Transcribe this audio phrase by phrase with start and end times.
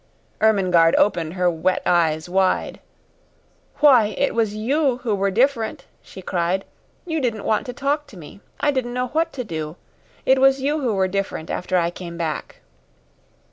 [0.41, 2.79] Ermengarde opened her wet eyes wide.
[3.81, 6.65] "Why, it was you who were different!" she cried.
[7.05, 8.41] "You didn't want to talk to me.
[8.59, 9.75] I didn't know what to do.
[10.25, 12.61] It was you who were different after I came back."